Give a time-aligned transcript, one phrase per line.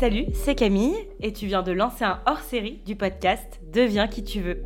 [0.00, 4.40] Salut, c'est Camille et tu viens de lancer un hors-série du podcast Deviens qui tu
[4.40, 4.62] veux.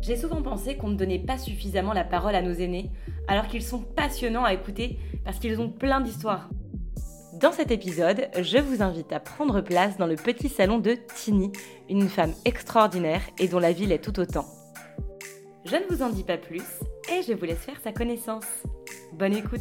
[0.00, 2.90] J'ai souvent pensé qu'on ne donnait pas suffisamment la parole à nos aînés,
[3.28, 6.48] alors qu'ils sont passionnants à écouter parce qu'ils ont plein d'histoires.
[7.42, 11.52] Dans cet épisode, je vous invite à prendre place dans le petit salon de Tini,
[11.90, 14.46] une femme extraordinaire et dont la ville est tout autant.
[15.66, 16.64] Je ne vous en dis pas plus
[17.12, 18.46] et je vous laisse faire sa connaissance.
[19.12, 19.60] Bonne écoute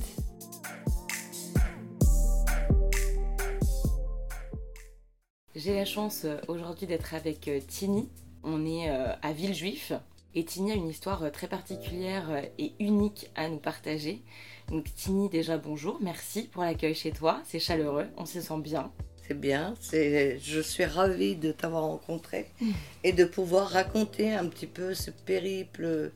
[5.53, 8.07] J'ai la chance euh, aujourd'hui d'être avec euh, Tini.
[8.41, 9.91] On est euh, à Villejuif
[10.33, 14.21] et Tini a une histoire très particulière et unique à nous partager.
[14.69, 18.93] Donc Tini, déjà bonjour, merci pour l'accueil chez toi, c'est chaleureux, on se sent bien.
[19.27, 22.47] C'est bien, je suis ravie de t'avoir rencontré
[23.03, 26.11] et de pouvoir raconter un petit peu ce périple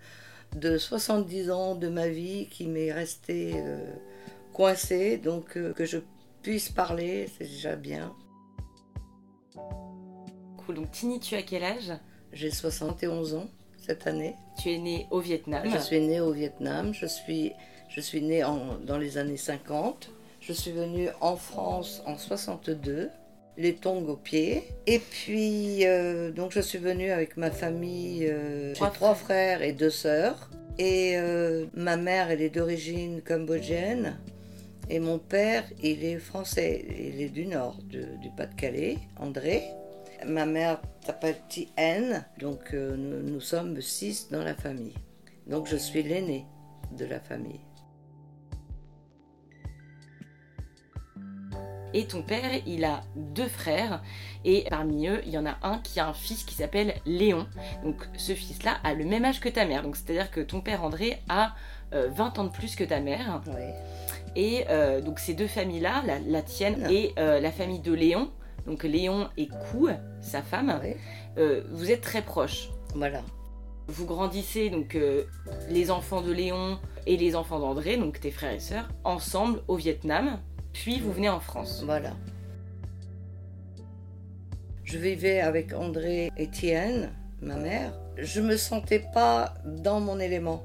[0.55, 3.53] de 70 ans de ma vie qui m'est resté
[4.53, 5.97] coincé, donc que je
[6.41, 8.15] puisse parler, c'est déjà bien.
[10.75, 11.93] Donc Tini, tu as quel âge?
[12.33, 14.35] J'ai 71 ans cette année.
[14.61, 16.93] Tu es née au Vietnam Je suis née au Vietnam.
[16.93, 17.53] Je suis,
[17.87, 20.09] je suis née en, dans les années 50.
[20.41, 23.09] Je suis venue en France en 62,
[23.57, 24.63] les tongs aux pieds.
[24.85, 28.27] Et puis, euh, donc je suis venue avec ma famille.
[28.29, 30.49] Euh, trois frères et deux sœurs.
[30.77, 34.17] Et euh, ma mère, elle est d'origine cambodgienne.
[34.89, 36.85] Et mon père, il est français.
[36.89, 39.63] Il est du nord, du Pas-de-Calais, André.
[40.25, 44.95] Ma mère s'appelle Tien, donc euh, nous, sommes six dans la famille.
[45.45, 46.45] Donc je suis l'aînée
[46.97, 47.59] de la famille.
[51.93, 54.03] Et ton père, il a deux frères,
[54.43, 57.47] et parmi eux, il y en a un qui a un fils qui s'appelle Léon.
[57.83, 59.83] Donc ce fils-là a le même âge que ta mère.
[59.83, 61.55] Donc c'est-à-dire que ton père André a
[61.91, 63.41] 20 euh, ans de plus que ta mère.
[64.35, 68.31] Et euh, donc ces deux familles-là, la, tienne et la famille de Léon,
[68.65, 69.89] donc Léon et Kou,
[70.21, 70.81] sa femme,
[71.37, 72.69] euh, vous êtes très proches.
[72.95, 73.21] Voilà.
[73.87, 75.25] Vous grandissez donc euh,
[75.69, 79.75] les enfants de Léon et les enfants d'André, donc tes frères et sœurs, ensemble au
[79.75, 80.39] Vietnam,
[80.73, 81.83] puis vous venez en France.
[81.85, 82.13] Voilà.
[84.83, 87.93] Je vivais avec André et Tienne, ma mère.
[88.17, 90.63] Je me sentais pas dans mon élément.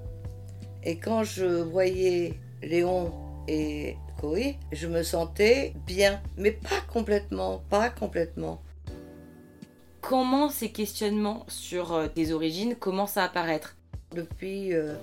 [0.82, 3.12] Et quand je voyais Léon
[3.48, 3.96] et
[4.72, 8.62] je me sentais bien, mais pas complètement, pas complètement.
[10.00, 13.76] Comment ces questionnements sur euh, tes origines commencent à apparaître?
[14.14, 14.94] Depuis euh,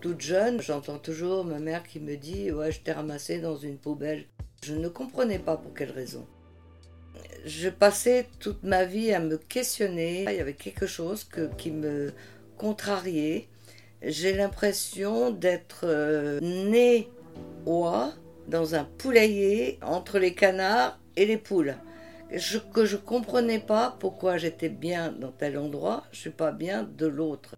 [0.00, 3.76] toute jeune, j'entends toujours ma mère qui me dit Ouais, je t'ai ramassé dans une
[3.76, 4.24] poubelle.
[4.64, 6.26] Je ne comprenais pas pour quelle raison.
[7.44, 10.24] Je passais toute ma vie à me questionner.
[10.28, 12.12] Il y avait quelque chose qui me
[12.56, 13.48] contrariait.
[14.02, 17.08] J'ai l'impression d'être euh, née
[17.66, 18.12] oie
[18.48, 21.76] dans un poulailler entre les canards et les poules.
[22.32, 26.82] Je, que je comprenais pas pourquoi j'étais bien dans tel endroit, je suis pas bien
[26.82, 27.54] de l'autre.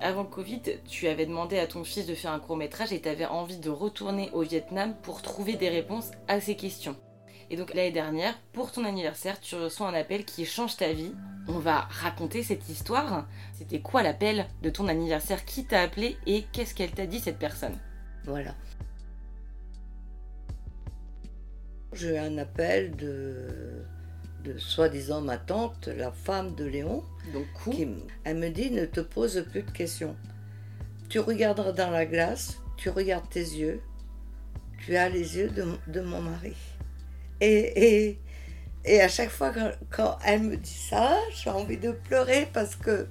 [0.00, 3.08] Avant Covid, tu avais demandé à ton fils de faire un court métrage et tu
[3.08, 6.96] avais envie de retourner au Vietnam pour trouver des réponses à ces questions.
[7.52, 11.12] Et donc l'année dernière, pour ton anniversaire, tu reçois un appel qui change ta vie.
[11.46, 13.26] On va raconter cette histoire.
[13.52, 15.44] C'était quoi l'appel de ton anniversaire?
[15.44, 17.78] Qui t'a appelé et qu'est-ce qu'elle t'a dit cette personne?
[18.24, 18.54] Voilà.
[21.92, 23.84] J'ai eu un appel de,
[24.44, 27.04] de soi-disant ma tante, la femme de Léon.
[27.34, 27.86] Donc, qui,
[28.24, 30.16] elle me dit ne te pose plus de questions.
[31.10, 33.82] Tu regarderas dans la glace, tu regardes tes yeux,
[34.84, 35.50] tu as les yeux
[35.86, 36.54] de, mon mari.
[37.44, 38.20] Et, et,
[38.84, 39.52] et, à chaque fois
[39.90, 43.08] quand, elle me dit ça, j'ai envie de pleurer parce que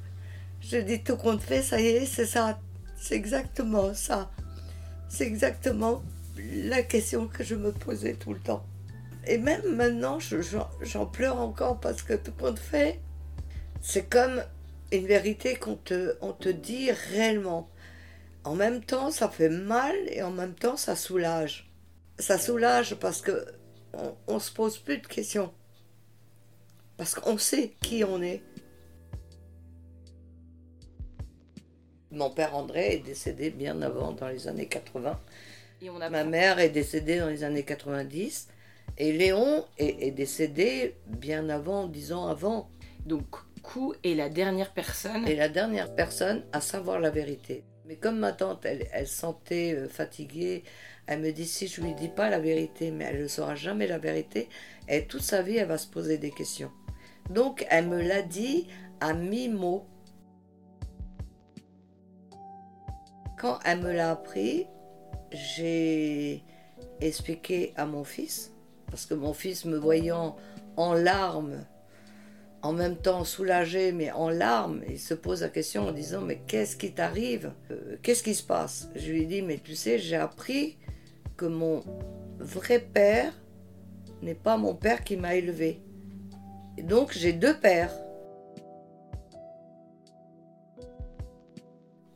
[0.62, 2.58] je dis tout compte fait, ça y est, c'est ça,
[2.96, 4.32] c'est exactement ça.
[5.10, 6.02] C'est exactement
[6.38, 8.66] la question que je me posais tout le temps.
[9.28, 10.18] Et même maintenant,
[10.82, 13.02] j'en pleure encore parce que tout compte fait,
[13.82, 14.42] c'est comme
[14.94, 17.70] une vérité qu'on te, on te dit réellement.
[18.46, 21.70] En même temps, ça fait mal et en même temps, ça soulage.
[22.18, 23.46] Ça soulage parce que
[24.28, 25.52] on, se pose plus de questions.
[26.98, 28.42] Parce qu'on sait qui on est.
[32.12, 35.20] Mon père André est décédé bien avant, dans les années 80.
[35.82, 38.50] Et on a Ma mère est décédée dans les années 90.
[38.98, 42.70] Et Léon est, décédé bien avant, dix ans avant.
[43.06, 43.24] Donc,
[43.64, 45.28] Kou est la dernière personne.
[45.28, 47.64] Et la dernière personne à savoir la vérité.
[47.86, 50.64] Mais comme ma tante, elle, elle sentait euh, fatiguée,
[51.08, 53.88] elle me dit si je lui dis pas la vérité, mais elle ne saura jamais
[53.88, 54.50] la vérité,
[54.88, 56.72] et toute sa vie, elle va se poser des questions.
[57.30, 58.68] Donc, elle me l'a dit
[59.00, 59.86] à mi-mot.
[63.38, 64.68] Quand elle me l'a appris,
[65.32, 66.44] j'ai,
[67.00, 68.54] expliqué à mon fils,
[68.88, 70.36] parce que mon fils me voyant
[70.78, 71.66] en larmes,
[72.62, 76.42] en même temps soulagé, mais en larmes, il se pose la question en disant Mais
[76.48, 77.54] qu'est-ce qui t'arrive?
[77.72, 78.90] Euh, Qu'est-ce qui se passe?
[78.96, 80.78] Je lui dit Mais tu sais, j'ai appris
[81.38, 81.84] que mon
[82.40, 83.34] vrai père
[84.22, 85.82] n'est pas mon père qui m'a élevé.
[86.78, 87.94] Et donc j'ai deux pères.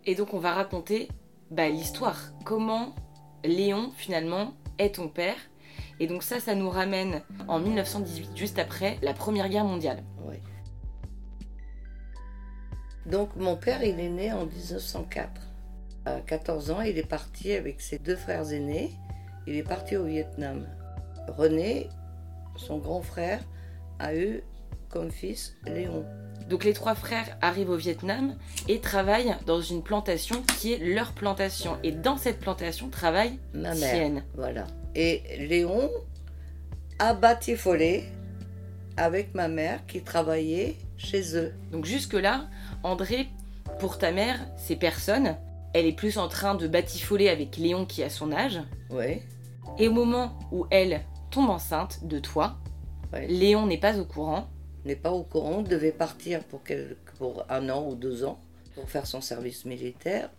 [0.05, 1.07] Et donc on va raconter
[1.49, 2.19] bah, l'histoire.
[2.43, 2.93] Comment
[3.43, 5.37] Léon finalement est ton père?
[5.99, 10.03] Et donc ça, ça nous ramène en 1918, juste après la Première Guerre mondiale.
[10.25, 10.35] Oui.
[13.05, 15.41] Donc mon père, il est né en 1904.
[16.05, 18.91] À 14 ans, il est parti avec ses deux frères aînés.
[19.47, 20.67] Il est parti au Vietnam.
[21.27, 21.89] René,
[22.57, 23.41] son grand frère,
[23.99, 24.41] a eu
[24.89, 26.05] comme fils Léon.
[26.49, 28.35] Donc les trois frères arrivent au Vietnam
[28.67, 31.77] et travaillent dans une plantation qui est leur plantation.
[31.83, 34.23] Et dans cette plantation travaille Ma mère.
[34.35, 34.67] Voilà.
[34.95, 35.89] Et Léon
[36.99, 38.05] a batifolé
[38.97, 41.53] avec ma mère qui travaillait chez eux.
[41.71, 42.47] Donc jusque-là,
[42.83, 43.27] André,
[43.79, 45.35] pour ta mère, c'est personne.
[45.73, 48.61] Elle est plus en train de batifoler avec Léon qui a son âge.
[48.89, 49.21] Oui.
[49.77, 51.01] Et au moment où elle
[51.35, 52.55] tombe enceinte de toi.
[53.27, 54.47] Léon n'est pas au courant.
[54.85, 56.41] n'est pas au courant, devait partir
[57.17, 58.39] pour un an ou deux ans
[58.73, 60.29] pour faire son service militaire.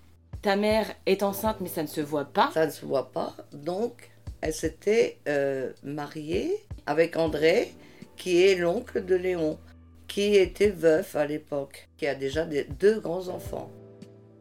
[0.40, 2.50] Ta mère est enceinte mais ça ne se voit pas.
[2.52, 3.34] Ça ne se voit pas.
[3.52, 4.10] Donc,
[4.46, 7.72] elle s'était euh, mariée avec André,
[8.16, 9.58] qui est l'oncle de Léon,
[10.06, 13.68] qui était veuf à l'époque, qui a déjà des- deux grands-enfants.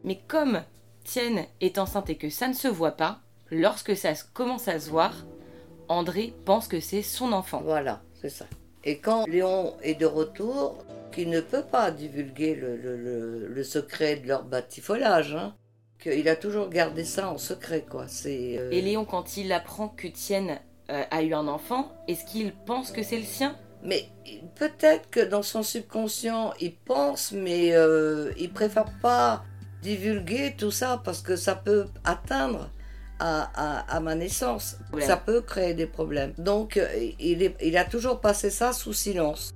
[0.04, 0.62] Mais comme
[1.02, 3.18] Tienne est enceinte et que ça ne se voit pas,
[3.50, 5.12] lorsque ça commence à se voir,
[5.88, 7.60] André pense que c'est son enfant.
[7.64, 8.46] Voilà, c'est ça.
[8.84, 13.64] Et quand Léon est de retour, qui ne peut pas divulguer le, le- le- le
[13.64, 15.54] secret de leur batifolage, hein,
[16.02, 18.06] qu'il a toujours gardé ça en secret, quoi.
[18.08, 20.58] C'est euh, Et Léon, quand il apprend que Tienne
[20.90, 23.56] euh, a eu un enfant, est-ce qu'il pense que c'est le sien?
[23.82, 24.08] Mais
[24.56, 29.44] peut-être que dans son subconscient, il pense, mais euh, il préfère pas
[29.82, 32.70] divulguer tout ça parce que ça peut atteindre
[33.18, 34.76] à, à- à ma naissance.
[34.88, 35.08] Problème.
[35.08, 36.32] Ça peut créer des problèmes.
[36.38, 36.88] Donc, euh,
[37.20, 39.52] il, est- il a toujours passé ça sous silence.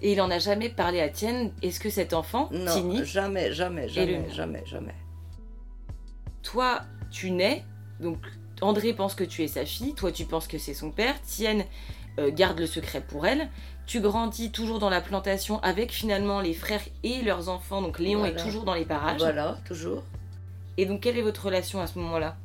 [0.00, 1.52] Et il en a jamais parlé à Tienne.
[1.62, 4.94] Est-ce que cet enfant, Non, Tini, jamais, jamais, jamais, jamais, jamais.
[6.42, 7.64] Toi, tu nais,
[8.00, 8.18] donc
[8.60, 11.64] André pense que tu es sa fille, toi tu penses que c'est son père, Tienne
[12.18, 13.48] euh, garde le secret pour elle,
[13.86, 18.20] tu grandis toujours dans la plantation avec finalement les frères et leurs enfants, donc Léon
[18.20, 18.34] Voilà.
[18.38, 19.20] est toujours dans les parages.
[19.20, 20.02] Voilà, toujours.
[20.76, 22.36] Et donc quelle est votre relation à ce moment-là?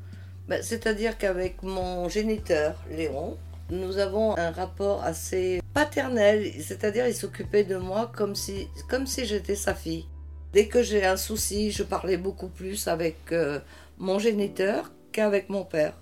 [0.48, 3.38] Ben, C'est-à-dire qu'avec mon géniteur, Léon,
[3.70, 9.26] nous avons un rapport assez paternel, c'est-à-dire il s'occupait de moi comme si, comme si
[9.26, 10.06] j'étais sa fille.
[10.54, 13.60] Dès que j'ai un souci, je parlais beaucoup plus avec euh,
[13.98, 15.94] mon géniteur qu'avec mon père.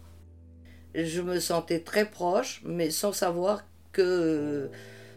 [0.94, 4.70] Je me sentais très proche, mais sans savoir que,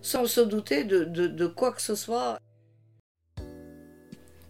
[0.03, 2.39] sans se douter de, de- de quoi que ce soit.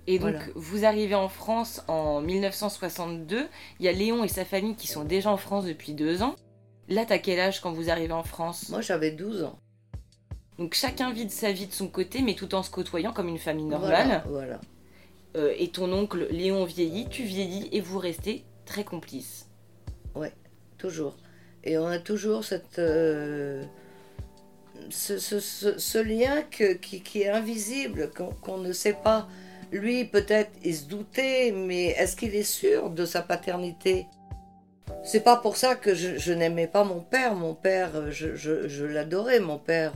[0.06, 0.44] Et donc Voilà.
[0.54, 3.46] vous arrivez en France en 1962,
[3.78, 6.34] il y a Léon et sa famille qui sont déjà en France depuis deux ans.
[6.88, 8.70] Là t'as quel âge quand vous arrivez en France?
[8.70, 9.58] Moi j'avais 12 ans.
[10.58, 13.28] Donc chacun vit de sa vie de son côté, mais tout en se côtoyant comme
[13.28, 14.22] une famille normale.
[14.24, 14.60] Voilà, voilà.
[15.38, 19.46] Euh, et ton oncle Léon vieillit, tu vieillis et vous restez très complices.
[20.78, 21.16] Toujours.
[21.64, 23.64] Et on a toujours cette, euh,
[24.90, 29.26] ce, lien qui, qui est invisible, qu'on ne sait pas.
[29.72, 34.06] Lui, peut-être, il se doutait, mais est-ce qu'il est sûr de sa paternité?
[35.02, 37.34] C'est pas pour ça que je, n'aimais pas mon père.
[37.34, 39.94] Mon père, euh, je, l'adorais, mon père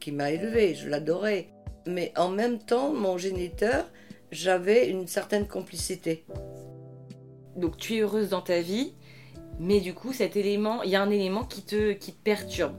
[0.00, 1.46] qui m'a élevé, je l'adorais.
[1.86, 3.86] Mais en même temps, mon géniteur,
[4.30, 6.24] j'avais une certaine complicité.
[7.56, 8.94] Donc tu es heureuse dans ta vie,
[9.58, 12.76] mais du coup cet élément, il y a un élément qui te, qui te perturbe.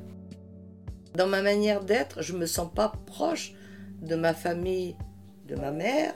[1.16, 3.54] Dans ma manière d'être, je me sens pas proche
[4.02, 4.96] de ma famille,
[5.48, 6.14] de ma mère.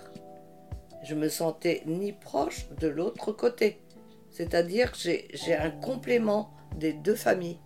[1.04, 3.82] Je me sentais ni proche de l'autre côté.
[4.30, 7.58] C'est-à-dire que j'ai- j'ai un complément des deux familles.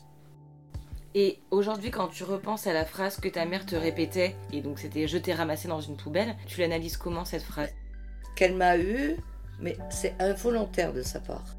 [1.17, 4.79] Et aujourd'hui quand tu repenses à la phrase que ta mère te répétait, et donc
[4.79, 7.69] c'était je t'ai ramassé dans une poubelle, tu l'analyses comment cette phrase?
[8.35, 9.15] Qu'elle m'a eu,
[9.61, 11.55] mais c'est involontaire de sa part.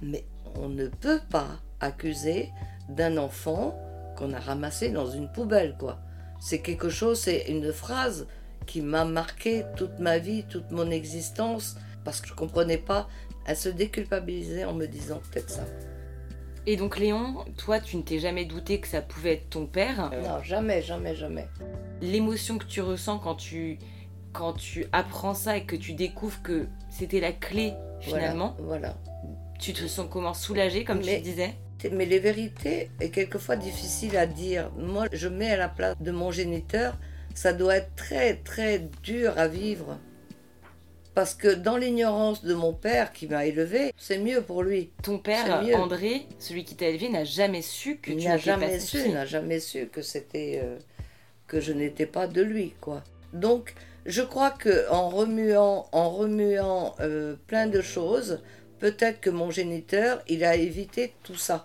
[0.00, 0.24] Mais
[0.54, 2.48] on ne peut pas accuser
[2.88, 3.78] d'un enfant
[4.16, 5.98] qu'on a ramassé dans une poubelle, quoi.
[6.40, 8.26] C'est quelque chose, c'est une phrase
[8.64, 13.08] qui m'a marqué toute ma vie, toute mon existence, parce que je comprenais pas.
[13.44, 15.66] Elle se déculpabilisait en me disant peut-être ça.
[16.66, 20.10] Et donc Léon, toi tu ne t'es jamais douté que ça pouvait être ton père.
[20.22, 21.46] Non, jamais, jamais, jamais.
[22.00, 23.78] L'émotion que tu ressens quand tu,
[24.32, 28.94] quand tu apprends ça et que tu découvres que c'était la clé finalement, Voilà.
[28.94, 28.96] voilà.
[29.60, 31.54] tu te sens comment soulagé comme Mais- tu disais
[31.92, 34.70] Mais les vérités est quelquefois difficile à dire.
[34.76, 36.96] Moi, je mets à la place de mon géniteur,
[37.34, 39.98] ça doit être très très dur à vivre.
[41.16, 44.90] Parce que dans l'ignorance de mon père qui m'a élevé, c'est mieux pour lui.
[45.02, 49.08] Ton père, André, celui qui t'a élevé, n'a jamais su que tu n'as jamais su,
[49.08, 50.76] n'a jamais su que c'était euh,
[51.46, 53.02] que je n'étais pas de lui, quoi.
[53.32, 58.42] Donc, je crois que en remuant, en remuant euh, plein de choses,
[58.78, 61.64] peut-être que mon géniteur, il a évité tout ça.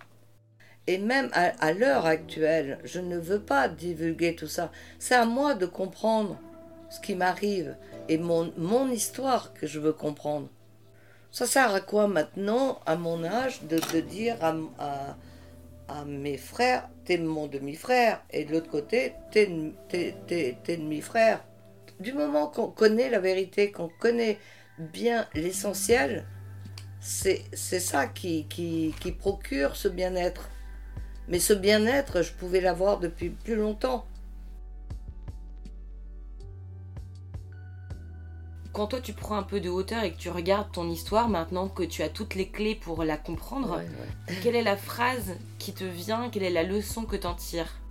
[0.87, 4.71] Et même à, l'heure actuelle, je ne veux pas divulguer tout ça.
[4.97, 6.39] C'est à moi de comprendre
[6.91, 7.75] ce qui m'arrive
[8.09, 10.49] et mon, mon histoire que je veux comprendre.
[11.31, 14.53] Ça sert à quoi maintenant, à mon âge, de, de dire à,
[15.87, 19.47] à, mes frères, t'es mon demi-frère, et de l'autre côté, t'es
[20.67, 21.41] demi-frère?
[22.01, 24.37] Du moment qu'on connaît la vérité, qu'on connaît
[24.77, 26.25] bien l'essentiel,
[26.99, 30.49] c'est ça qui, qui, qui procure ce bien-être.
[31.29, 34.05] Mais ce bien-être, je pouvais l'avoir depuis plus longtemps.
[38.73, 41.67] Quand toi tu prends un peu de hauteur et que tu regardes ton histoire maintenant
[41.67, 43.81] que tu as toutes les clés pour la comprendre,
[44.41, 46.29] quelle est la phrase qui te vient?
[46.29, 47.81] Quelle est la leçon que t'en tires?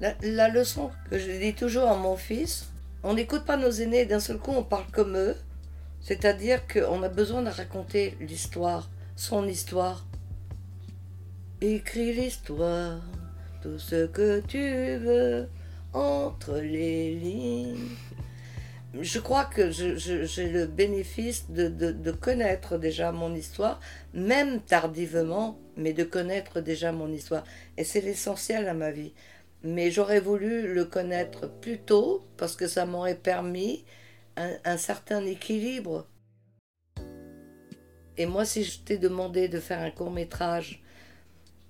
[0.00, 2.66] La, la, leçon que je dis toujours à mon fils,
[3.04, 5.36] on n'écoute pas nos aînés, d'un seul coup on parle comme eux,
[6.00, 10.04] c'est-à-dire qu'on a besoin de raconter l'histoire, son histoire.
[11.60, 13.00] Écris l'histoire,
[13.62, 15.48] tout ce que tu veux,
[15.92, 17.96] entre les lignes.
[19.00, 23.80] Je crois que j'ai le bénéfice de, connaître déjà mon histoire,
[24.12, 27.44] même tardivement, mais de connaître déjà mon histoire.
[27.76, 29.12] Et c'est l'essentiel à ma vie.
[29.64, 33.84] Mais j'aurais voulu le connaître plus tôt parce que ça m'aurait permis
[34.36, 36.06] un certain équilibre.
[38.16, 40.82] Et moi, si je t'ai demandé de faire un court métrage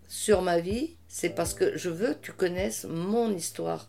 [0.09, 3.89] sur ma vie, c'est parce que je veux que tu connaisses mon histoire.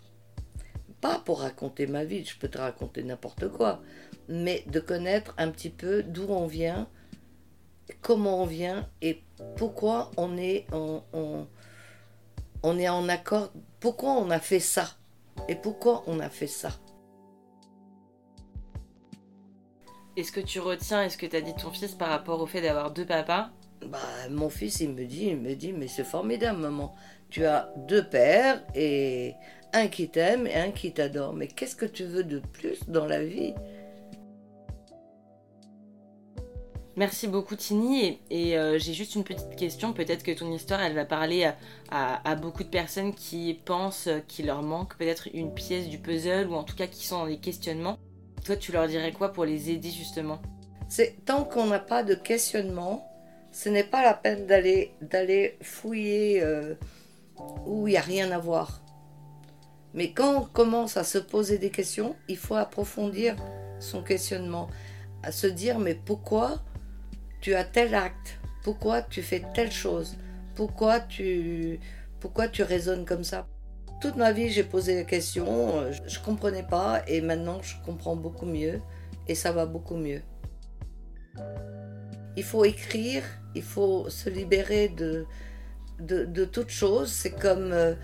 [1.05, 3.79] Pas pour raconter ma vie, je peux te raconter n'importe quoi,
[4.27, 6.89] mais de connaître un petit peu d'où on vient,
[8.01, 9.21] comment on vient et
[9.55, 11.03] pourquoi on est en,
[12.63, 14.97] on est en accord, pourquoi on a fait ça
[15.47, 16.71] et pourquoi on a fait ça.
[20.17, 22.61] Est-ce que tu retiens, est-ce que tu as dit ton fils par rapport au fait
[22.61, 23.51] d'avoir deux papas?
[23.85, 23.99] Bah,
[24.31, 26.95] mon fils, il me dit, il me dit, mais c'est formidable, maman.
[27.29, 29.35] Tu as deux pères et
[29.75, 31.33] un qui t'aime et un qui t'adore.
[31.33, 33.53] Mais qu'est-ce que tu veux de plus dans la vie?
[36.97, 40.93] Merci beaucoup Tini et, euh, j'ai juste une petite question, peut-être que ton histoire elle
[40.93, 41.51] va parler
[41.91, 46.53] à, beaucoup de personnes qui pensent qu'il leur manque peut-être une pièce du puzzle ou
[46.53, 47.97] en tout cas qui sont dans des questionnements.
[48.45, 50.39] Toi tu leur dirais quoi pour les aider justement?
[50.87, 53.05] C'est tant qu'on n'a pas de questionnement,
[53.51, 56.75] ce n'est pas la peine d'aller d'aller fouiller euh,
[57.65, 58.84] où il n'y a rien à voir.
[59.95, 63.35] Mais quand on commence à se poser des questions, il faut approfondir
[63.79, 64.67] son questionnement,
[65.23, 66.61] à se dire mais pourquoi
[67.41, 68.39] tu as tel acte?
[68.63, 70.17] Pourquoi tu fais telle chose?
[70.53, 71.79] Pourquoi tu
[72.19, 73.47] pourquoi tu raisonnes comme ça?
[74.01, 78.15] Toute ma vie, j'ai posé des questions, je ne comprenais pas et maintenant je comprends
[78.15, 78.81] beaucoup mieux
[79.27, 80.21] et ça va beaucoup mieux.
[82.37, 83.23] Il faut écrire
[83.55, 85.25] il faut se libérer de,
[85.99, 87.09] de, toute chose.
[87.09, 87.95] C'est comme euh,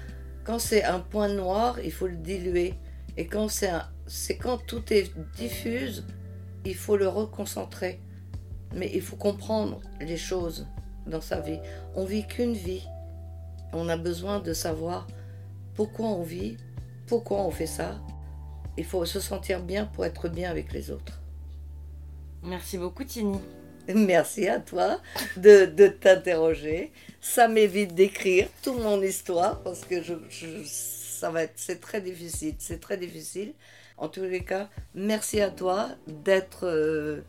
[0.43, 2.75] quand c'est un point noir, il faut le diluer.
[3.17, 3.71] Et quand c'est,
[4.07, 6.05] c'est quand tout est diffuse,
[6.65, 8.00] il faut le reconcentrer.
[8.75, 10.67] Mais il faut comprendre les choses
[11.07, 11.60] dans sa vie.
[11.95, 12.86] On vit qu'une vie.
[13.74, 15.07] On a besoin de savoir
[15.75, 16.57] pourquoi on vit,
[17.07, 18.00] pourquoi on fait ça.
[18.77, 21.21] Il faut se sentir bien pour être bien avec les autres.
[22.43, 23.38] Merci beaucoup Tini.
[23.95, 25.00] Merci à toi
[25.38, 26.91] de, t'interroger.
[27.19, 30.13] Ça m'évite d'écrire toute mon histoire parce que je,
[30.65, 33.53] ça va être, c'est très difficile, c'est très difficile.
[33.98, 37.21] En tous les cas, merci à toi d'être, euh,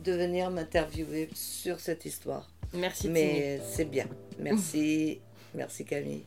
[0.00, 2.50] de venir m'interviewer sur cette histoire.
[2.72, 3.08] Merci.
[3.08, 4.06] Mais c'est bien.
[4.38, 5.20] Merci,
[5.54, 6.24] merci Camille.